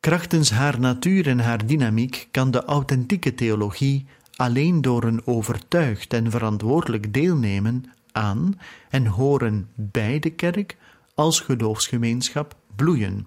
[0.00, 6.30] Krachtens haar natuur en haar dynamiek kan de authentieke theologie alleen door een overtuigd en
[6.30, 8.58] verantwoordelijk deelnemen aan
[8.90, 10.76] en horen bij de kerk
[11.14, 13.26] als geloofsgemeenschap bloeien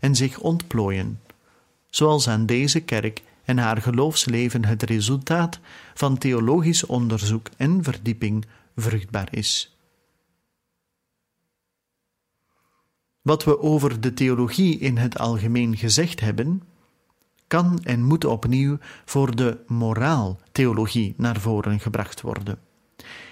[0.00, 1.20] en zich ontplooien,
[1.90, 5.60] zoals aan deze kerk en haar geloofsleven het resultaat
[5.94, 8.44] van theologisch onderzoek en verdieping
[8.76, 9.79] vruchtbaar is.
[13.22, 16.62] Wat we over de theologie in het algemeen gezegd hebben,
[17.46, 22.58] kan en moet opnieuw voor de moraaltheologie naar voren gebracht worden.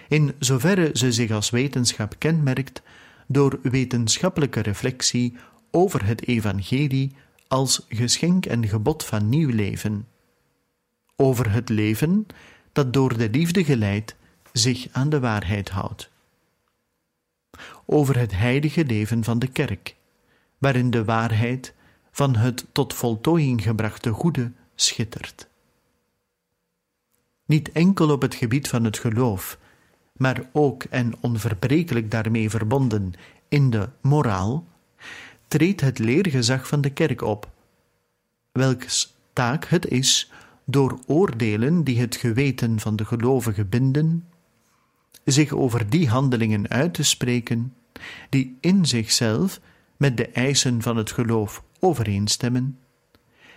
[0.09, 2.83] In zoverre ze zich als wetenschap kenmerkt
[3.27, 5.37] door wetenschappelijke reflectie
[5.71, 7.13] over het evangelie
[7.49, 10.07] als geschenk en gebod van nieuw leven.
[11.17, 12.27] Over het leven
[12.73, 14.17] dat door de liefde geleid
[14.53, 16.11] zich aan de waarheid houdt.
[17.91, 19.97] Over het heilige leven van de kerk,
[20.59, 21.75] waarin de waarheid
[22.11, 25.49] van het tot voltooiing gebrachte goede schittert.
[27.47, 29.59] Niet enkel op het gebied van het geloof,
[30.13, 33.13] maar ook en onverbrekelijk daarmee verbonden
[33.49, 34.67] in de moraal,
[35.49, 37.51] treedt het leergezag van de kerk op,
[38.53, 40.33] welks taak het is
[40.65, 44.29] door oordelen die het geweten van de gelovigen binden,
[45.33, 47.75] zich over die handelingen uit te spreken
[48.29, 49.61] die in zichzelf
[49.97, 52.79] met de eisen van het geloof overeenstemmen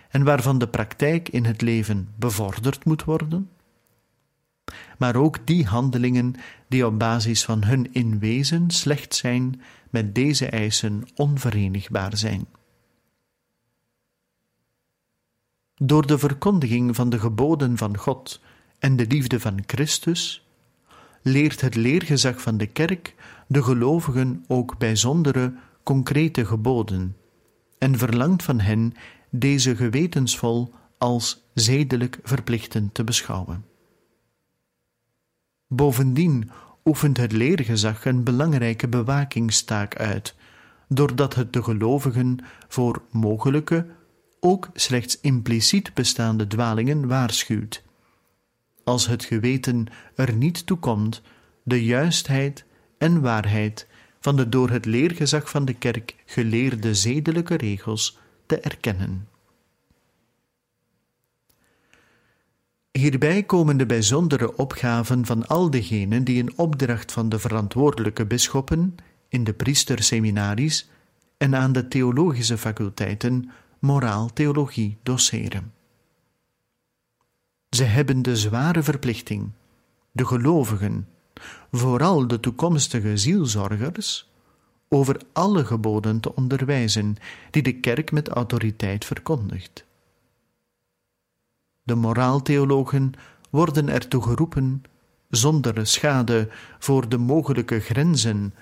[0.08, 3.50] en waarvan de praktijk in het leven bevorderd moet worden,
[4.98, 6.34] maar ook die handelingen
[6.68, 12.46] die op basis van hun inwezen slecht zijn met deze eisen onverenigbaar zijn.
[15.74, 18.40] Door de verkondiging van de geboden van God
[18.78, 20.46] en de liefde van Christus
[21.22, 23.14] leert het leergezag van de kerk
[23.46, 27.16] de gelovigen ook bijzondere, concrete geboden
[27.78, 28.94] en verlangt van hen
[29.30, 33.64] deze gewetensvol als zedelijk verplichtend te beschouwen.
[35.66, 36.50] Bovendien
[36.84, 40.34] oefent het leergezag een belangrijke bewakingstaak uit,
[40.88, 43.86] doordat het de gelovigen voor mogelijke,
[44.40, 47.82] ook slechts impliciet bestaande dwalingen waarschuwt.
[48.84, 51.22] Als het geweten er niet toe komt
[51.62, 52.64] de juistheid
[52.98, 53.86] en waarheid
[54.20, 59.28] van de door het leergezag van de kerk geleerde zedelijke regels te erkennen.
[62.92, 68.94] Hierbij komen de bijzondere opgaven van al degenen die in opdracht van de verantwoordelijke bisschoppen
[69.28, 70.90] in de priesterseminaries
[71.36, 75.72] en aan de theologische faculteiten moraal-theologie doseren.
[77.76, 79.50] Ze hebben de zware verplichting
[80.10, 81.08] de gelovigen,
[81.70, 84.30] vooral de toekomstige zielzorgers,
[84.88, 87.16] over alle geboden te onderwijzen
[87.50, 89.84] die de kerk met autoriteit verkondigt.
[91.82, 93.12] De moraaltheologen
[93.50, 94.82] worden ertoe geroepen,
[95.28, 96.48] zonder schade
[96.78, 98.54] voor de mogelijke grenzen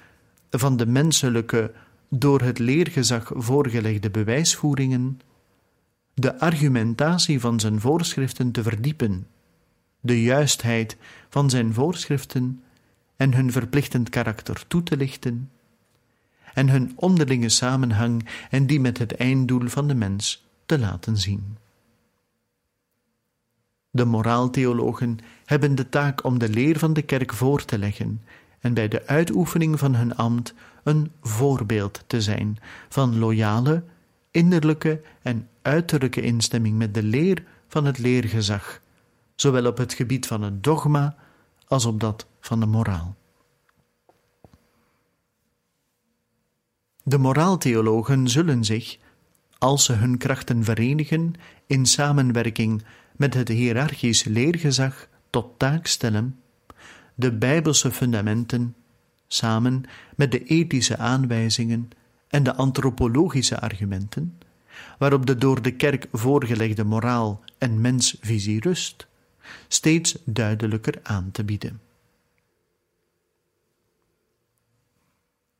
[0.50, 1.72] van de menselijke
[2.08, 5.20] door het leergezag voorgelegde bewijsvoeringen,
[6.20, 9.26] de argumentatie van zijn voorschriften te verdiepen,
[10.00, 10.96] de juistheid
[11.28, 12.62] van zijn voorschriften
[13.16, 15.50] en hun verplichtend karakter toe te lichten,
[16.54, 21.56] en hun onderlinge samenhang en die met het einddoel van de mens te laten zien.
[23.90, 28.22] De moraaltheologen hebben de taak om de leer van de kerk voor te leggen
[28.60, 32.58] en bij de uitoefening van hun ambt een voorbeeld te zijn
[32.88, 33.82] van loyale,
[34.30, 38.80] innerlijke en uiterlijke instemming met de leer van het leergezag,
[39.34, 41.16] zowel op het gebied van het dogma
[41.66, 43.16] als op dat van de moraal.
[47.02, 48.98] De moraaltheologen zullen zich,
[49.58, 51.32] als ze hun krachten verenigen
[51.66, 52.84] in samenwerking
[53.16, 56.40] met het hiërarchisch leergezag tot taak stellen,
[57.14, 58.74] de bijbelse fundamenten,
[59.26, 59.84] samen
[60.16, 61.90] met de ethische aanwijzingen
[62.30, 64.38] en de antropologische argumenten,
[64.98, 69.06] waarop de door de kerk voorgelegde moraal en mensvisie rust,
[69.68, 71.80] steeds duidelijker aan te bieden.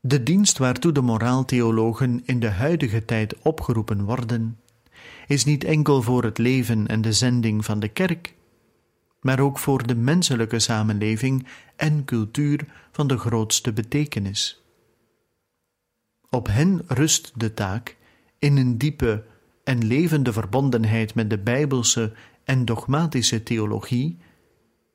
[0.00, 4.58] De dienst waartoe de moraaltheologen in de huidige tijd opgeroepen worden,
[5.26, 8.34] is niet enkel voor het leven en de zending van de kerk,
[9.20, 11.46] maar ook voor de menselijke samenleving
[11.76, 14.62] en cultuur van de grootste betekenis.
[16.30, 17.96] Op hen rust de taak
[18.38, 19.24] in een diepe
[19.64, 22.12] en levende verbondenheid met de bijbelse
[22.44, 24.18] en dogmatische theologie,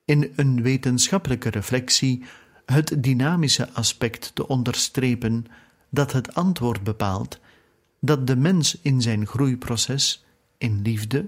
[0.06, 2.24] in een wetenschappelijke reflectie
[2.66, 5.46] het dynamische aspect te onderstrepen
[5.90, 7.40] dat het antwoord bepaalt
[8.00, 10.26] dat de mens in zijn groeiproces,
[10.58, 11.26] in liefde,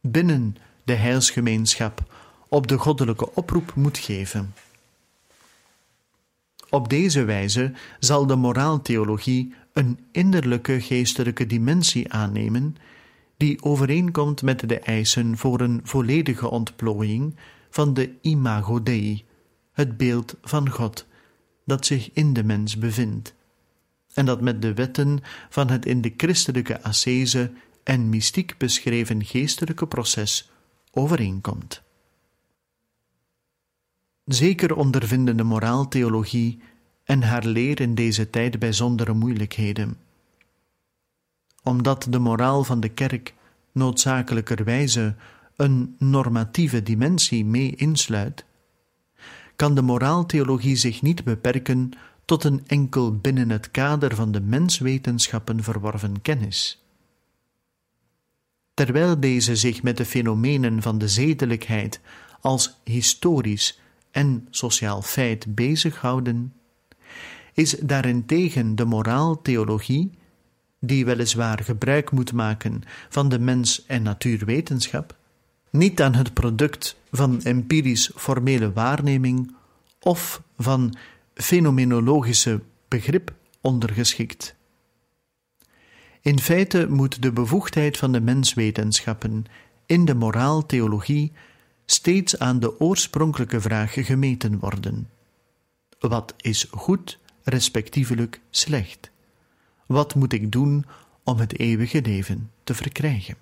[0.00, 2.14] binnen de heilsgemeenschap
[2.48, 4.54] op de goddelijke oproep moet geven.
[6.70, 12.76] Op deze wijze zal de moraaltheologie een innerlijke geestelijke dimensie aannemen
[13.36, 17.36] die overeenkomt met de eisen voor een volledige ontplooiing
[17.70, 19.24] van de imago Dei,
[19.72, 21.06] het beeld van God
[21.64, 23.34] dat zich in de mens bevindt,
[24.14, 27.50] en dat met de wetten van het in de christelijke ascese
[27.84, 30.50] en mystiek beschreven geestelijke proces
[30.90, 31.82] overeenkomt.
[34.28, 36.58] Zeker ondervinden de moraaltheologie
[37.04, 39.96] en haar leer in deze tijd bijzondere moeilijkheden.
[41.62, 43.34] Omdat de moraal van de kerk
[43.72, 45.14] noodzakelijkerwijze
[45.56, 48.44] een normatieve dimensie mee insluit,
[49.56, 51.90] kan de moraaltheologie zich niet beperken
[52.24, 56.84] tot een enkel binnen het kader van de menswetenschappen verworven kennis.
[58.74, 62.00] Terwijl deze zich met de fenomenen van de zedelijkheid
[62.40, 63.80] als historisch
[64.18, 66.52] en sociaal feit bezighouden,
[67.52, 70.10] is daarentegen de moraaltheologie,
[70.80, 75.16] die weliswaar gebruik moet maken van de mens- en natuurwetenschap,
[75.70, 79.54] niet aan het product van empirisch formele waarneming
[80.00, 80.96] of van
[81.34, 84.54] fenomenologische begrip ondergeschikt.
[86.20, 89.44] In feite moet de bevoegdheid van de menswetenschappen
[89.86, 91.32] in de moraaltheologie
[91.90, 95.10] steeds aan de oorspronkelijke vraag gemeten worden.
[95.98, 99.10] Wat is goed, respectievelijk slecht?
[99.86, 100.84] Wat moet ik doen
[101.22, 103.36] om het eeuwige leven te verkrijgen?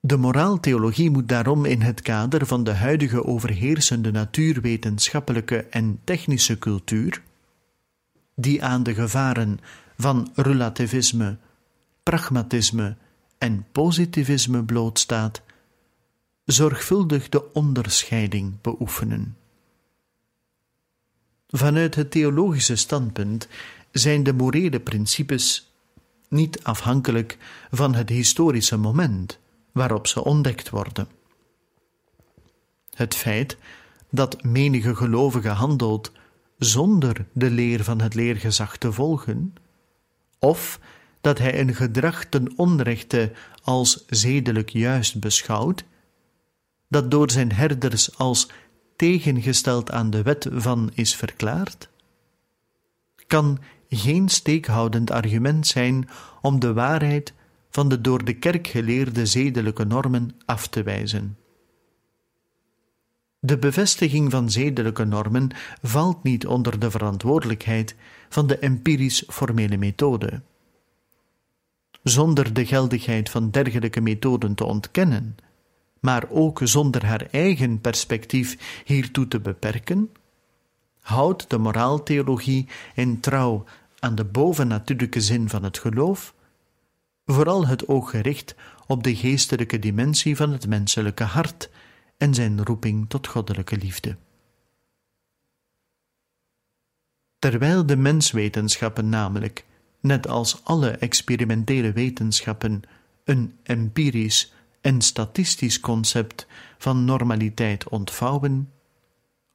[0.00, 7.22] De moraaltheologie moet daarom in het kader van de huidige overheersende natuurwetenschappelijke en technische cultuur,
[8.34, 9.58] die aan de gevaren
[9.96, 11.36] van relativisme,
[12.02, 12.96] pragmatisme
[13.38, 15.42] en positivisme blootstaat,
[16.44, 19.36] zorgvuldig de onderscheiding beoefenen.
[21.48, 23.48] Vanuit het theologische standpunt
[23.90, 25.70] zijn de morele principes
[26.28, 27.38] niet afhankelijk
[27.70, 29.38] van het historische moment
[29.72, 31.08] waarop ze ontdekt worden.
[32.94, 33.56] Het feit
[34.10, 36.12] dat menige gelovige handelt
[36.58, 39.54] zonder de leer van het leergezag te volgen,
[40.38, 40.80] of
[41.26, 45.84] dat hij een gedrag ten onrechte als zedelijk juist beschouwt,
[46.88, 48.50] dat door zijn herders als
[48.96, 51.88] tegengesteld aan de wet van is verklaard,
[53.26, 53.58] kan
[53.88, 56.08] geen steekhoudend argument zijn
[56.42, 57.32] om de waarheid
[57.70, 61.36] van de door de kerk geleerde zedelijke normen af te wijzen.
[63.38, 65.48] De bevestiging van zedelijke normen
[65.82, 67.94] valt niet onder de verantwoordelijkheid
[68.28, 70.42] van de empirisch-formele methode.
[72.08, 75.36] Zonder de geldigheid van dergelijke methoden te ontkennen,
[76.00, 80.10] maar ook zonder haar eigen perspectief hiertoe te beperken,
[81.00, 83.64] houdt de moraaltheologie in trouw
[83.98, 86.34] aan de bovennatuurlijke zin van het geloof
[87.24, 88.54] vooral het oog gericht
[88.86, 91.70] op de geestelijke dimensie van het menselijke hart
[92.16, 94.16] en zijn roeping tot goddelijke liefde.
[97.38, 99.64] Terwijl de menswetenschappen namelijk,
[100.06, 102.82] net als alle experimentele wetenschappen,
[103.24, 106.46] een empirisch en statistisch concept
[106.78, 108.70] van normaliteit ontvouwen,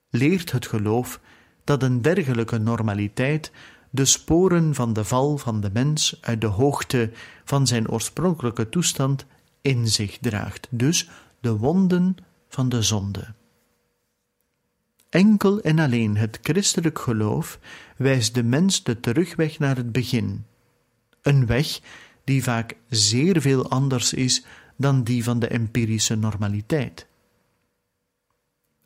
[0.10, 1.20] leert het geloof
[1.64, 3.52] dat een dergelijke normaliteit
[3.90, 7.12] de sporen van de val van de mens uit de hoogte
[7.44, 9.26] van zijn oorspronkelijke toestand
[9.62, 12.16] in zich draagt, dus de wonden
[12.50, 13.34] van de zonde.
[15.10, 17.60] Enkel en alleen het christelijk geloof
[18.02, 20.46] wijst de mens de terugweg naar het begin,
[21.22, 21.80] een weg
[22.24, 24.44] die vaak zeer veel anders is
[24.76, 27.08] dan die van de empirische normaliteit.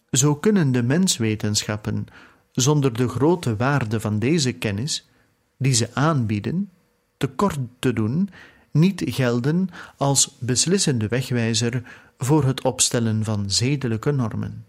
[0.09, 2.05] Zo kunnen de menswetenschappen
[2.51, 5.09] zonder de grote waarde van deze kennis,
[5.57, 6.69] die ze aanbieden,
[7.17, 8.29] tekort te doen,
[8.71, 11.83] niet gelden als beslissende wegwijzer
[12.17, 14.65] voor het opstellen van zedelijke normen.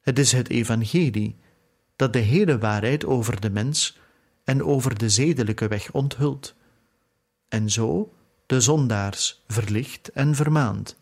[0.00, 1.36] Het is het evangelie
[1.96, 3.98] dat de hele waarheid over de mens
[4.44, 6.54] en over de zedelijke weg onthult,
[7.48, 8.12] en zo
[8.46, 10.96] de zondaars verlicht en vermaant,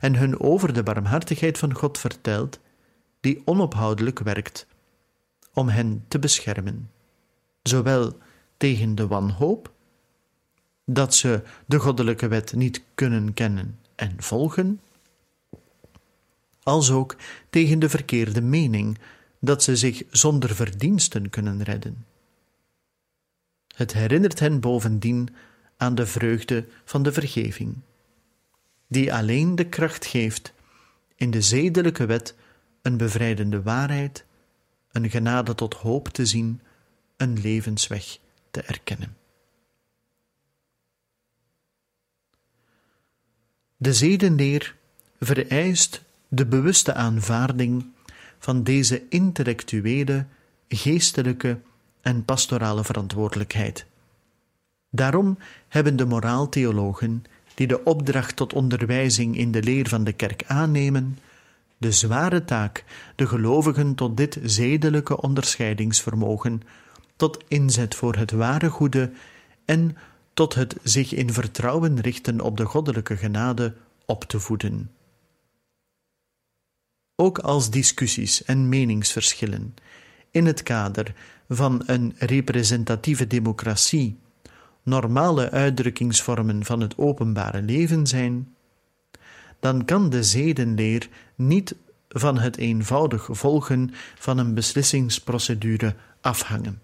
[0.00, 2.60] en hun over de barmhartigheid van God vertelt
[3.20, 4.66] die onophoudelijk werkt
[5.52, 6.90] om hen te beschermen,
[7.62, 8.18] zowel
[8.56, 9.72] tegen de wanhoop,
[10.84, 14.80] dat ze de goddelijke wet niet kunnen kennen en volgen,
[16.62, 17.16] als ook
[17.50, 18.98] tegen de verkeerde mening
[19.44, 22.06] dat ze zich zonder verdiensten kunnen redden.
[23.74, 25.28] Het herinnert hen bovendien
[25.76, 27.76] aan de vreugde van de vergeving,
[28.86, 30.52] die alleen de kracht geeft
[31.14, 32.34] in de zedelijke wet
[32.82, 34.24] een bevrijdende waarheid,
[34.92, 36.60] een genade tot hoop te zien,
[37.16, 38.18] een levensweg
[38.50, 39.16] te erkennen.
[43.76, 44.76] De zedenleer
[45.20, 47.91] vereist de bewuste aanvaarding
[48.42, 50.26] van deze intellectuele,
[50.68, 51.58] geestelijke
[52.00, 53.86] en pastorale verantwoordelijkheid.
[54.90, 55.38] Daarom
[55.68, 57.24] hebben de moraaltheologen,
[57.54, 61.18] die de opdracht tot onderwijzing in de leer van de kerk aannemen,
[61.78, 62.84] de zware taak
[63.16, 66.62] de gelovigen tot dit zedelijke onderscheidingsvermogen,
[67.16, 69.10] tot inzet voor het ware goede
[69.64, 69.96] en
[70.34, 73.74] tot het zich in vertrouwen richten op de goddelijke genade
[74.06, 74.90] op te voeden.
[77.22, 79.74] Ook als discussies en meningsverschillen
[80.30, 81.14] in het kader
[81.48, 84.18] van een representatieve democratie
[84.82, 88.54] normale uitdrukkingsvormen van het openbare leven zijn,
[89.60, 91.74] dan kan de zedenleer niet
[92.08, 96.82] van het eenvoudig volgen van een beslissingsprocedure afhangen.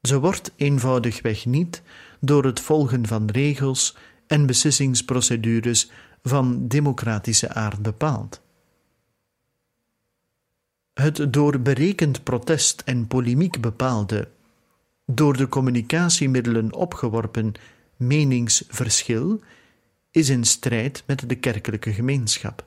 [0.00, 1.82] Ze wordt eenvoudigweg niet
[2.20, 5.90] door het volgen van regels en beslissingsprocedures
[6.22, 8.40] van democratische aard bepaald.
[11.02, 14.28] Het door berekend protest en polemiek bepaalde,
[15.06, 17.52] door de communicatiemiddelen opgeworpen
[17.96, 19.40] meningsverschil
[20.10, 22.66] is in strijd met de kerkelijke gemeenschap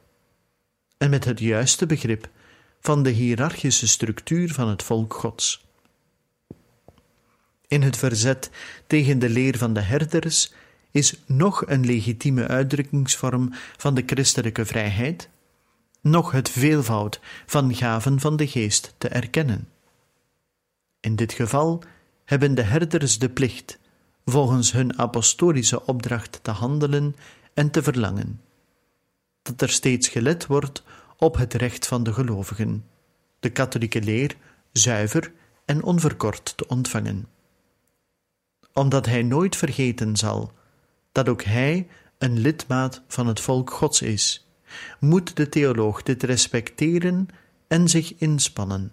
[0.97, 2.29] en met het juiste begrip
[2.79, 5.65] van de hiërarchische structuur van het volk Gods.
[7.67, 8.49] In het verzet
[8.88, 10.53] tegen de leer van de herders
[10.91, 15.29] is nog een legitieme uitdrukkingsvorm van de christelijke vrijheid,
[16.05, 19.69] nog het veelvoud van gaven van de geest te erkennen.
[20.99, 21.83] In dit geval
[22.25, 23.79] hebben de herders de plicht
[24.25, 27.15] volgens hun apostolische opdracht te handelen
[27.53, 28.41] en te verlangen,
[29.41, 30.83] dat er steeds gelet wordt
[31.17, 32.85] op het recht van de gelovigen,
[33.39, 34.35] de katholieke leer
[34.71, 35.31] zuiver
[35.65, 37.27] en onverkort te ontvangen.
[38.73, 40.51] Omdat hij nooit vergeten zal
[41.11, 41.87] dat ook hij
[42.17, 44.44] een lidmaat van het volk Gods is,
[44.99, 47.28] moet de theoloog dit respecteren
[47.67, 48.91] en zich inspannen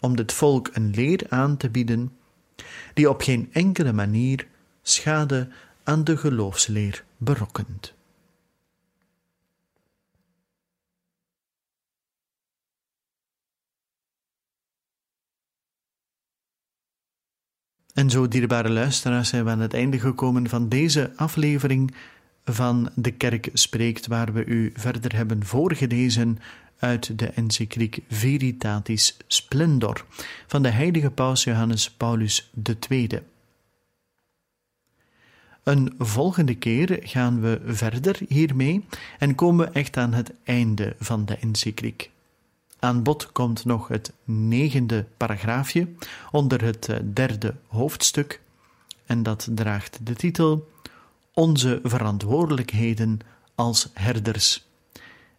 [0.00, 2.12] om dit volk een leer aan te bieden
[2.94, 4.46] die op geen enkele manier
[4.82, 5.48] schade
[5.84, 7.96] aan de geloofsleer berokkent.
[17.98, 21.94] En zo, dierbare luisteraars, zijn we aan het einde gekomen van deze aflevering
[22.54, 26.38] van De Kerk Spreekt, waar we u verder hebben voorgelezen
[26.78, 30.04] uit de encycliek Veritatis Splendor
[30.46, 32.50] van de heilige paus Johannes Paulus
[32.88, 33.08] II.
[35.62, 38.84] Een volgende keer gaan we verder hiermee
[39.18, 42.10] en komen echt aan het einde van de encycliek.
[42.78, 45.88] Aan bod komt nog het negende paragraafje
[46.30, 48.40] onder het derde hoofdstuk
[49.06, 50.68] en dat draagt de titel
[51.38, 53.18] Onze verantwoordelijkheden
[53.54, 54.68] als herders.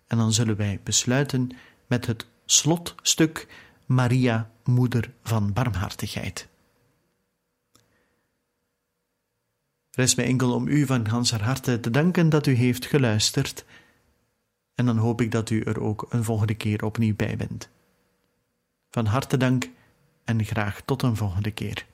[0.07, 1.49] En dan zullen wij besluiten
[1.87, 3.47] met het slotstuk
[3.85, 6.47] Maria, Moeder van Barmhartigheid.
[9.91, 13.65] Rest mij enkel om u van ganser harte te danken dat u heeft geluisterd.
[14.75, 17.69] En dan hoop ik dat u er ook een volgende keer opnieuw bij bent.
[18.89, 19.69] Van harte dank
[20.23, 21.85] en graag tot een volgende keer.